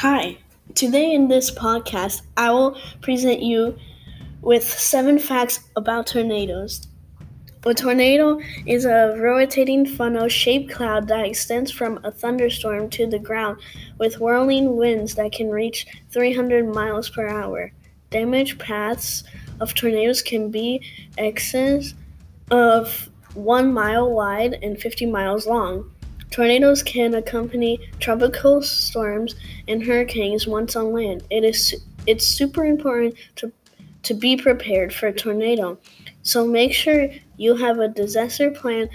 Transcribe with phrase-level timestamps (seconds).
[0.00, 0.38] Hi,
[0.74, 3.76] today in this podcast, I will present you
[4.40, 6.88] with seven facts about tornadoes.
[7.66, 13.18] A tornado is a rotating funnel shaped cloud that extends from a thunderstorm to the
[13.18, 13.60] ground
[13.98, 17.70] with whirling winds that can reach 300 miles per hour.
[18.08, 19.22] Damage paths
[19.60, 20.80] of tornadoes can be
[21.18, 21.92] excess
[22.50, 25.92] of one mile wide and 50 miles long.
[26.30, 29.34] Tornadoes can accompany tropical storms
[29.66, 31.24] and hurricanes once on land.
[31.30, 31.74] It is
[32.06, 33.52] it's super important to
[34.02, 35.78] to be prepared for a tornado.
[36.22, 38.88] So make sure you have a disaster plan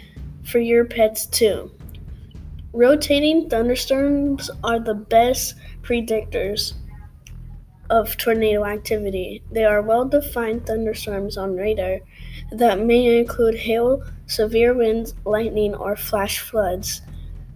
[0.43, 1.71] for your pets too.
[2.73, 6.73] Rotating thunderstorms are the best predictors
[7.89, 9.43] of tornado activity.
[9.51, 11.99] They are well defined thunderstorms on radar
[12.51, 17.01] that may include hail, severe winds, lightning, or flash floods.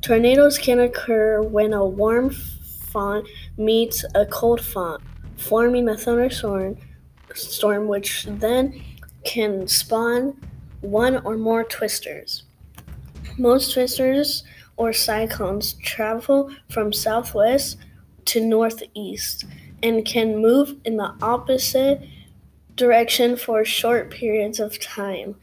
[0.02, 5.04] Tornadoes can occur when a warm front meets a cold front,
[5.38, 6.78] forming a thunderstorm,
[7.34, 8.82] storm which then
[9.24, 10.40] can spawn
[10.82, 12.44] one or more twisters.
[13.38, 14.44] Most twisters
[14.78, 17.78] or cyclones travel from southwest
[18.26, 19.46] to northeast
[19.84, 22.02] and can move in the opposite
[22.76, 25.36] direction for short periods of time.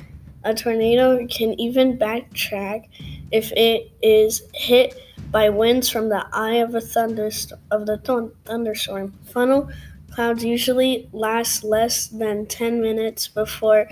[0.45, 2.85] A tornado can even backtrack
[3.31, 4.99] if it is hit
[5.31, 9.13] by winds from the eye of a thunderstorm of the th- thunderstorm.
[9.25, 9.69] Funnel
[10.11, 13.87] clouds usually last less than 10 minutes before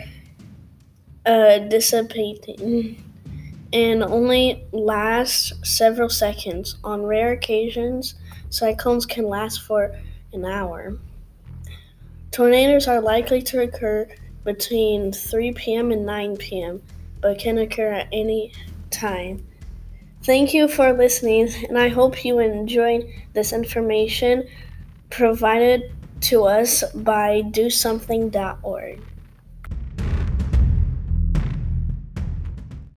[1.26, 3.02] uh, dissipating
[3.72, 6.76] and only last several seconds.
[6.84, 8.14] On rare occasions,
[8.48, 9.94] cyclones can last for
[10.32, 10.96] an hour.
[12.30, 14.08] Tornadoes are likely to occur
[14.44, 15.90] between 3 p.m.
[15.90, 16.82] and 9 p.m.,
[17.20, 18.52] but can occur at any
[18.94, 19.46] time.
[20.22, 24.48] Thank you for listening, and I hope you enjoyed this information
[25.10, 29.00] provided to us by DoSomething.org.